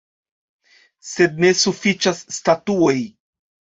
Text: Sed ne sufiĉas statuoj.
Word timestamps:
Sed 1.09 1.37
ne 1.45 1.53
sufiĉas 1.65 2.23
statuoj. 2.39 2.99